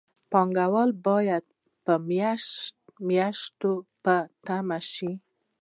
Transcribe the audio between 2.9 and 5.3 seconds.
میاشتو په تمه شي